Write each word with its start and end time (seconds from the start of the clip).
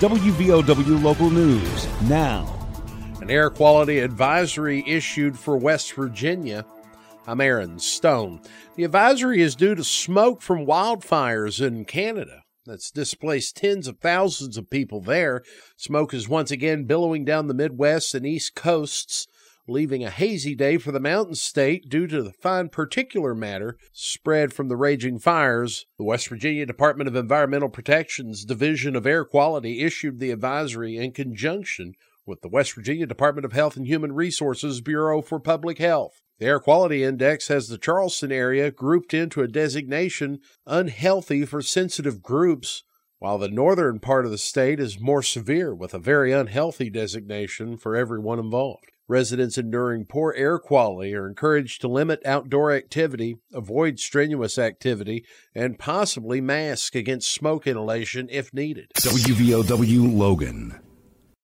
WVOW 0.00 1.02
Local 1.02 1.28
News 1.28 1.86
now. 2.08 2.48
An 3.20 3.28
air 3.28 3.50
quality 3.50 3.98
advisory 3.98 4.82
issued 4.86 5.38
for 5.38 5.58
West 5.58 5.92
Virginia. 5.92 6.64
I'm 7.26 7.42
Aaron 7.42 7.78
Stone. 7.78 8.40
The 8.76 8.84
advisory 8.84 9.42
is 9.42 9.54
due 9.54 9.74
to 9.74 9.84
smoke 9.84 10.40
from 10.40 10.64
wildfires 10.64 11.60
in 11.60 11.84
Canada 11.84 12.44
that's 12.64 12.90
displaced 12.90 13.58
tens 13.58 13.86
of 13.86 13.98
thousands 13.98 14.56
of 14.56 14.70
people 14.70 15.02
there. 15.02 15.42
Smoke 15.76 16.14
is 16.14 16.30
once 16.30 16.50
again 16.50 16.84
billowing 16.84 17.26
down 17.26 17.46
the 17.46 17.52
Midwest 17.52 18.14
and 18.14 18.24
East 18.24 18.54
coasts 18.54 19.26
leaving 19.68 20.04
a 20.04 20.10
hazy 20.10 20.54
day 20.54 20.78
for 20.78 20.92
the 20.92 21.00
mountain 21.00 21.34
state 21.34 21.88
due 21.88 22.06
to 22.06 22.22
the 22.22 22.32
fine 22.32 22.68
particular 22.68 23.34
matter 23.34 23.76
spread 23.92 24.52
from 24.52 24.68
the 24.68 24.76
raging 24.76 25.18
fires. 25.18 25.86
The 25.98 26.04
West 26.04 26.28
Virginia 26.28 26.66
Department 26.66 27.08
of 27.08 27.16
Environmental 27.16 27.68
Protection's 27.68 28.44
Division 28.44 28.96
of 28.96 29.06
Air 29.06 29.24
Quality 29.24 29.82
issued 29.82 30.18
the 30.18 30.30
advisory 30.30 30.96
in 30.96 31.12
conjunction 31.12 31.94
with 32.26 32.40
the 32.42 32.48
West 32.48 32.74
Virginia 32.74 33.06
Department 33.06 33.44
of 33.44 33.52
Health 33.52 33.76
and 33.76 33.86
Human 33.86 34.12
Resources 34.12 34.80
Bureau 34.80 35.20
for 35.22 35.40
Public 35.40 35.78
Health. 35.78 36.22
The 36.38 36.46
Air 36.46 36.60
Quality 36.60 37.04
Index 37.04 37.48
has 37.48 37.68
the 37.68 37.76
Charleston 37.76 38.32
area 38.32 38.70
grouped 38.70 39.12
into 39.12 39.42
a 39.42 39.48
designation 39.48 40.38
unhealthy 40.66 41.44
for 41.44 41.60
sensitive 41.60 42.22
groups, 42.22 42.82
while 43.18 43.36
the 43.36 43.48
northern 43.48 44.00
part 44.00 44.24
of 44.24 44.30
the 44.30 44.38
state 44.38 44.80
is 44.80 44.98
more 44.98 45.22
severe 45.22 45.74
with 45.74 45.92
a 45.92 45.98
very 45.98 46.32
unhealthy 46.32 46.88
designation 46.88 47.76
for 47.76 47.94
everyone 47.94 48.38
involved. 48.38 48.86
Residents 49.10 49.58
enduring 49.58 50.04
poor 50.04 50.32
air 50.36 50.56
quality 50.60 51.16
are 51.16 51.26
encouraged 51.26 51.80
to 51.80 51.88
limit 51.88 52.24
outdoor 52.24 52.70
activity, 52.70 53.38
avoid 53.52 53.98
strenuous 53.98 54.56
activity, 54.56 55.24
and 55.52 55.80
possibly 55.80 56.40
mask 56.40 56.94
against 56.94 57.28
smoke 57.32 57.66
inhalation 57.66 58.28
if 58.30 58.54
needed. 58.54 58.92
WVOW 58.94 60.16
Logan. 60.16 60.79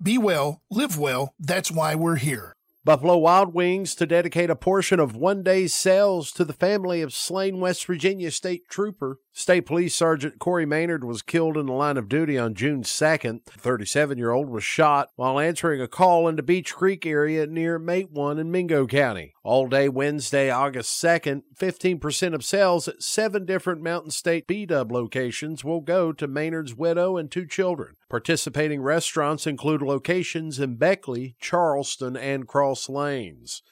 Be 0.00 0.16
well, 0.16 0.62
live 0.70 0.96
well. 0.96 1.34
That's 1.40 1.72
why 1.72 1.96
we're 1.96 2.16
here. 2.16 2.54
Buffalo 2.84 3.16
Wild 3.16 3.52
Wings 3.52 3.96
to 3.96 4.06
dedicate 4.06 4.48
a 4.48 4.54
portion 4.54 5.00
of 5.00 5.16
one 5.16 5.42
day's 5.42 5.74
sales 5.74 6.30
to 6.32 6.44
the 6.44 6.52
family 6.52 7.02
of 7.02 7.12
slain 7.12 7.58
West 7.58 7.84
Virginia 7.84 8.30
State 8.30 8.68
Trooper. 8.70 9.18
State 9.38 9.66
Police 9.66 9.94
Sergeant 9.94 10.40
Corey 10.40 10.66
Maynard 10.66 11.04
was 11.04 11.22
killed 11.22 11.56
in 11.56 11.66
the 11.66 11.72
line 11.72 11.96
of 11.96 12.08
duty 12.08 12.36
on 12.36 12.56
June 12.56 12.82
2nd. 12.82 13.44
The 13.44 13.52
37 13.52 14.18
year 14.18 14.32
old 14.32 14.48
was 14.48 14.64
shot 14.64 15.10
while 15.14 15.38
answering 15.38 15.80
a 15.80 15.86
call 15.86 16.26
in 16.26 16.34
the 16.34 16.42
Beech 16.42 16.74
Creek 16.74 17.06
area 17.06 17.46
near 17.46 17.78
Matewan 17.78 18.40
in 18.40 18.50
Mingo 18.50 18.84
County. 18.88 19.34
All 19.44 19.68
day 19.68 19.88
Wednesday, 19.88 20.50
August 20.50 21.00
2nd, 21.00 21.44
15% 21.56 22.34
of 22.34 22.44
sales 22.44 22.88
at 22.88 23.00
seven 23.00 23.46
different 23.46 23.80
Mountain 23.80 24.10
State 24.10 24.48
B 24.48 24.66
Dub 24.66 24.90
locations 24.90 25.62
will 25.62 25.82
go 25.82 26.12
to 26.12 26.26
Maynard's 26.26 26.74
widow 26.74 27.16
and 27.16 27.30
two 27.30 27.46
children. 27.46 27.94
Participating 28.10 28.82
restaurants 28.82 29.46
include 29.46 29.82
locations 29.82 30.58
in 30.58 30.74
Beckley, 30.74 31.36
Charleston, 31.40 32.16
and 32.16 32.48
Cross 32.48 32.88
Lanes. 32.88 33.62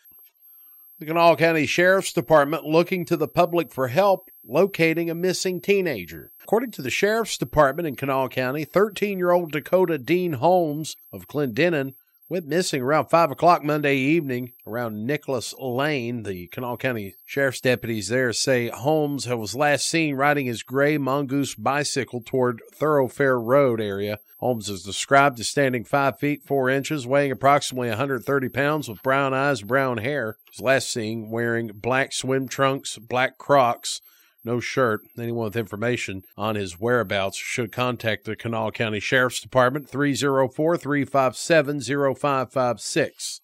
The 0.99 1.05
Kanawha 1.05 1.37
County 1.37 1.67
Sheriff's 1.67 2.15
Department 2.15 2.65
looking 2.65 3.05
to 3.05 3.19
the 3.19 3.29
public 3.29 3.71
for 3.71 3.89
help 3.89 4.31
locating 4.43 5.11
a 5.11 5.15
missing 5.15 5.61
teenager. 5.61 6.33
According 6.43 6.71
to 6.71 6.81
the 6.81 6.89
Sheriff's 6.89 7.37
Department 7.37 7.87
in 7.87 7.97
Kanawha 7.97 8.31
County, 8.31 8.65
13 8.65 9.19
year 9.19 9.31
old 9.31 9.53
Dakota 9.53 9.99
Dean 9.99 10.33
Holmes 10.33 10.97
of 11.13 11.29
Clendenin 11.29 11.93
went 12.29 12.47
missing 12.47 12.83
around 12.83 13.07
5 13.07 13.31
o'clock 13.31 13.63
Monday 13.63 13.97
evening 13.97 14.53
around 14.67 15.07
Nicholas 15.07 15.55
Lane. 15.59 16.25
The 16.25 16.49
Kanawha 16.49 16.77
County 16.77 17.15
Sheriff's 17.25 17.61
deputies 17.61 18.09
there 18.09 18.33
say 18.33 18.69
Holmes 18.69 19.29
was 19.29 19.55
last 19.55 19.89
seen 19.89 20.17
riding 20.17 20.47
his 20.47 20.63
gray 20.63 20.99
mongoose 20.99 21.55
bicycle 21.55 22.21
toward 22.21 22.61
Thoroughfare 22.75 23.39
Road 23.39 23.81
area. 23.81 24.19
Holmes 24.39 24.69
is 24.69 24.83
described 24.83 25.41
as 25.41 25.49
standing 25.49 25.85
5 25.85 26.19
feet 26.19 26.43
4 26.43 26.69
inches, 26.69 27.07
weighing 27.07 27.31
approximately 27.31 27.89
130 27.89 28.49
pounds, 28.49 28.89
with 28.89 29.03
brown 29.03 29.33
eyes, 29.33 29.63
brown 29.63 29.99
hair. 29.99 30.37
He 30.47 30.51
was 30.57 30.65
last 30.65 30.91
seen 30.91 31.31
wearing 31.31 31.71
black 31.75 32.13
swim 32.13 32.49
trunks, 32.49 32.99
black 32.99 33.39
crocs, 33.39 34.01
no 34.47 34.61
shirt. 34.61 35.03
Anyone 35.19 35.47
with 35.47 35.57
information 35.57 36.23
on 36.37 36.55
his 36.55 36.81
whereabouts 36.81 37.37
should 37.37 37.73
contact 37.73 38.25
the 38.25 38.37
Kanawha 38.37 38.73
County 38.73 39.01
Sheriff's 39.01 39.41
Department 39.41 39.91
304 39.91 40.77
357 40.79 41.81
0556. 41.83 43.41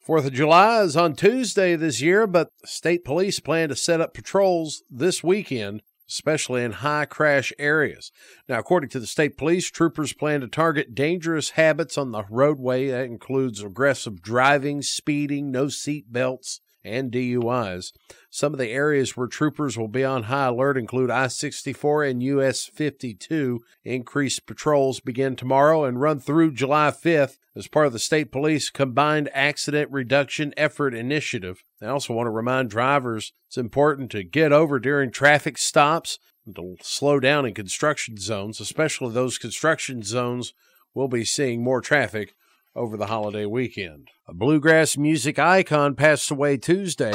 Fourth 0.00 0.26
of 0.26 0.32
July 0.32 0.82
is 0.82 0.96
on 0.96 1.14
Tuesday 1.14 1.76
this 1.76 2.00
year, 2.00 2.26
but 2.26 2.48
state 2.64 3.04
police 3.04 3.40
plan 3.40 3.68
to 3.68 3.76
set 3.76 4.00
up 4.00 4.14
patrols 4.14 4.82
this 4.90 5.22
weekend, 5.22 5.82
especially 6.08 6.64
in 6.64 6.72
high 6.72 7.04
crash 7.04 7.52
areas. 7.58 8.10
Now, 8.48 8.58
according 8.58 8.88
to 8.90 9.00
the 9.00 9.06
state 9.06 9.36
police, 9.36 9.70
troopers 9.70 10.14
plan 10.14 10.40
to 10.40 10.48
target 10.48 10.94
dangerous 10.94 11.50
habits 11.50 11.98
on 11.98 12.12
the 12.12 12.24
roadway. 12.30 12.88
That 12.88 13.04
includes 13.04 13.62
aggressive 13.62 14.22
driving, 14.22 14.80
speeding, 14.80 15.50
no 15.50 15.68
seat 15.68 16.10
belts, 16.10 16.60
and 16.84 17.10
DUIs. 17.12 17.92
Some 18.30 18.52
of 18.52 18.58
the 18.58 18.70
areas 18.70 19.16
where 19.16 19.26
troopers 19.26 19.76
will 19.76 19.88
be 19.88 20.04
on 20.04 20.24
high 20.24 20.46
alert 20.46 20.76
include 20.76 21.10
I 21.10 21.28
64 21.28 22.04
and 22.04 22.22
US 22.22 22.66
52. 22.66 23.60
Increased 23.84 24.46
patrols 24.46 25.00
begin 25.00 25.36
tomorrow 25.36 25.84
and 25.84 26.00
run 26.00 26.20
through 26.20 26.52
July 26.52 26.90
5th 26.90 27.38
as 27.56 27.68
part 27.68 27.86
of 27.86 27.92
the 27.92 27.98
state 27.98 28.30
police 28.30 28.70
combined 28.70 29.28
accident 29.34 29.90
reduction 29.90 30.54
effort 30.56 30.94
initiative. 30.94 31.62
I 31.82 31.86
also 31.86 32.14
want 32.14 32.26
to 32.26 32.30
remind 32.30 32.70
drivers 32.70 33.32
it's 33.46 33.58
important 33.58 34.10
to 34.12 34.22
get 34.22 34.52
over 34.52 34.78
during 34.78 35.10
traffic 35.10 35.58
stops 35.58 36.18
and 36.46 36.54
to 36.56 36.76
slow 36.82 37.20
down 37.20 37.46
in 37.46 37.54
construction 37.54 38.16
zones, 38.16 38.60
especially 38.60 39.12
those 39.12 39.38
construction 39.38 40.02
zones 40.02 40.54
will 40.94 41.08
be 41.08 41.24
seeing 41.24 41.62
more 41.62 41.80
traffic 41.80 42.34
over 42.78 42.96
the 42.96 43.06
holiday 43.06 43.44
weekend. 43.44 44.08
A 44.28 44.32
bluegrass 44.32 44.96
music 44.96 45.38
icon 45.38 45.96
passed 45.96 46.30
away 46.30 46.56
Tuesday. 46.56 47.12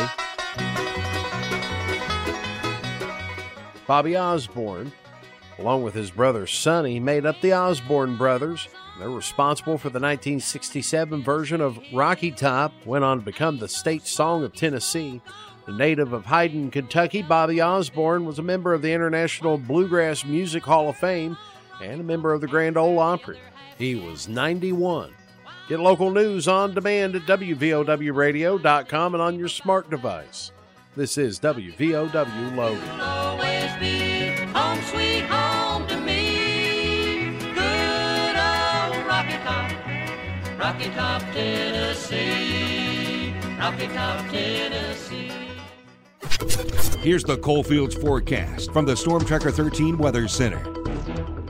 Bobby 3.87 4.17
Osborne, 4.17 4.91
along 5.57 5.83
with 5.83 5.93
his 5.93 6.11
brother 6.11 6.45
Sonny, 6.45 6.99
made 6.99 7.25
up 7.25 7.39
the 7.41 7.53
Osborne 7.53 8.17
brothers. 8.17 8.67
They're 8.99 9.09
responsible 9.09 9.77
for 9.77 9.89
the 9.89 9.99
1967 9.99 11.23
version 11.23 11.61
of 11.61 11.79
Rocky 11.93 12.31
Top, 12.31 12.73
went 12.85 13.05
on 13.05 13.19
to 13.19 13.25
become 13.25 13.57
the 13.57 13.67
state 13.67 14.05
song 14.05 14.43
of 14.43 14.53
Tennessee. 14.53 15.21
The 15.65 15.71
native 15.71 16.11
of 16.11 16.25
Hayden, 16.25 16.71
Kentucky, 16.71 17.21
Bobby 17.21 17.61
Osborne 17.61 18.25
was 18.25 18.37
a 18.37 18.43
member 18.43 18.73
of 18.73 18.81
the 18.81 18.91
International 18.91 19.57
Bluegrass 19.57 20.25
Music 20.25 20.63
Hall 20.63 20.89
of 20.89 20.97
Fame 20.97 21.37
and 21.81 22.01
a 22.01 22.03
member 22.03 22.33
of 22.33 22.41
the 22.41 22.47
Grand 22.47 22.77
Ole 22.77 22.99
Opry. 22.99 23.39
He 23.77 23.95
was 23.95 24.27
91. 24.27 25.13
Get 25.69 25.79
local 25.79 26.11
news 26.11 26.49
on 26.49 26.73
demand 26.73 27.15
at 27.15 27.21
WVOWradio.com 27.21 29.15
and 29.15 29.21
on 29.21 29.39
your 29.39 29.47
smart 29.47 29.89
device. 29.89 30.51
This 30.97 31.17
is 31.17 31.39
WVOW 31.39 32.55
Logan. 32.55 32.99
always 32.99 33.71
be 33.79 34.31
home 34.51 34.81
sweet 34.83 35.21
home 35.21 35.87
to 35.87 35.97
me. 36.01 37.37
Good 37.53 38.35
old 38.35 39.05
Rocky 39.07 39.37
Top, 39.37 39.71
Rocky 40.59 40.89
Top, 40.89 41.21
Tennessee. 41.31 43.33
Rocky 43.57 43.87
Top, 43.87 44.29
Tennessee. 44.29 45.31
Here's 46.99 47.23
the 47.23 47.37
Coalfields 47.37 47.95
forecast 47.95 48.73
from 48.73 48.83
the 48.85 48.97
Storm 48.97 49.23
Tracker 49.23 49.51
13 49.51 49.97
Weather 49.97 50.27
Center. 50.27 50.61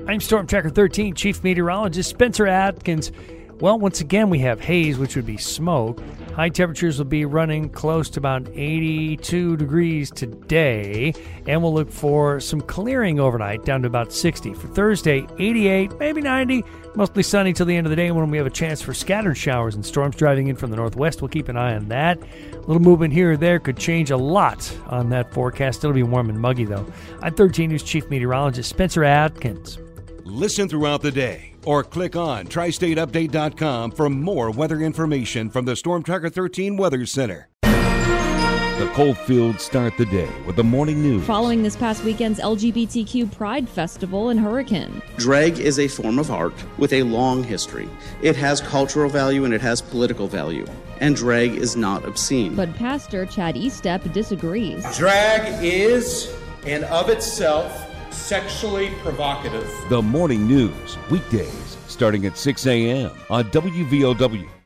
I'm 0.07 0.21
Storm 0.21 0.45
Tracker 0.45 0.69
13 0.69 1.15
Chief 1.15 1.43
Meteorologist 1.43 2.11
Spencer 2.11 2.45
Atkins. 2.45 3.11
Well, 3.59 3.79
once 3.79 4.01
again, 4.01 4.29
we 4.29 4.39
have 4.39 4.59
haze, 4.59 4.97
which 4.97 5.15
would 5.15 5.25
be 5.25 5.37
smoke. 5.37 6.01
High 6.33 6.49
temperatures 6.49 6.97
will 6.97 7.05
be 7.05 7.25
running 7.25 7.69
close 7.69 8.09
to 8.09 8.19
about 8.19 8.49
82 8.49 9.55
degrees 9.55 10.09
today, 10.09 11.13
and 11.45 11.61
we'll 11.61 11.73
look 11.73 11.91
for 11.91 12.39
some 12.39 12.59
clearing 12.59 13.19
overnight 13.19 13.63
down 13.63 13.83
to 13.83 13.87
about 13.87 14.11
60. 14.11 14.55
For 14.55 14.67
Thursday, 14.67 15.27
88, 15.37 15.99
maybe 15.99 16.21
90, 16.21 16.63
mostly 16.95 17.21
sunny 17.21 17.53
till 17.53 17.67
the 17.67 17.75
end 17.75 17.85
of 17.85 17.91
the 17.91 17.95
day 17.95 18.09
when 18.09 18.31
we 18.31 18.37
have 18.37 18.47
a 18.47 18.49
chance 18.51 18.81
for 18.81 18.95
scattered 18.95 19.35
showers 19.35 19.75
and 19.75 19.85
storms 19.85 20.15
driving 20.15 20.47
in 20.47 20.55
from 20.55 20.71
the 20.71 20.77
northwest. 20.77 21.21
We'll 21.21 21.29
keep 21.29 21.49
an 21.49 21.55
eye 21.55 21.75
on 21.75 21.87
that. 21.89 22.19
A 22.19 22.57
little 22.61 22.79
movement 22.79 23.13
here 23.13 23.33
or 23.33 23.37
there 23.37 23.59
could 23.59 23.77
change 23.77 24.09
a 24.09 24.17
lot 24.17 24.75
on 24.87 25.09
that 25.09 25.31
forecast. 25.31 25.83
It'll 25.83 25.93
be 25.93 26.01
warm 26.01 26.29
and 26.29 26.39
muggy, 26.39 26.65
though. 26.65 26.85
I'm 27.21 27.35
13 27.35 27.69
News 27.69 27.83
Chief 27.83 28.09
Meteorologist 28.09 28.69
Spencer 28.69 29.03
Atkins. 29.03 29.77
Listen 30.25 30.67
throughout 30.67 31.03
the 31.03 31.11
day 31.11 31.52
or 31.65 31.83
click 31.83 32.15
on 32.15 32.47
tristateupdate.com 32.47 33.91
for 33.91 34.09
more 34.09 34.51
weather 34.51 34.81
information 34.81 35.49
from 35.49 35.65
the 35.65 35.75
Storm 35.75 36.03
Tracker 36.03 36.29
13 36.29 36.77
Weather 36.77 37.05
Center. 37.05 37.49
The 37.63 38.89
Coalfields 38.95 39.63
start 39.63 39.95
the 39.97 40.05
day 40.07 40.29
with 40.47 40.55
the 40.55 40.63
morning 40.63 41.01
news. 41.01 41.23
Following 41.25 41.61
this 41.61 41.75
past 41.75 42.03
weekend's 42.03 42.39
LGBTQ 42.39 43.31
Pride 43.31 43.69
Festival 43.69 44.31
in 44.31 44.37
Hurricane. 44.37 45.01
Drag 45.15 45.59
is 45.59 45.77
a 45.77 45.87
form 45.87 46.17
of 46.17 46.31
art 46.31 46.55
with 46.79 46.91
a 46.91 47.03
long 47.03 47.43
history. 47.43 47.87
It 48.23 48.35
has 48.35 48.61
cultural 48.61 49.09
value 49.09 49.45
and 49.45 49.53
it 49.53 49.61
has 49.61 49.79
political 49.79 50.27
value. 50.27 50.65
And 50.99 51.15
drag 51.15 51.53
is 51.53 51.75
not 51.77 52.03
obscene. 52.03 52.55
But 52.55 52.73
Pastor 52.75 53.27
Chad 53.27 53.55
Eastep 53.55 54.11
disagrees. 54.11 54.83
Drag 54.97 55.63
is, 55.63 56.35
and 56.65 56.83
of 56.85 57.09
itself, 57.09 57.92
sexually 58.13 58.91
provocative. 59.01 59.69
The 59.89 60.01
morning 60.01 60.47
news, 60.47 60.97
weekdays, 61.09 61.77
starting 61.87 62.25
at 62.25 62.37
6 62.37 62.67
a.m. 62.67 63.11
on 63.29 63.45
WVOW 63.51 64.62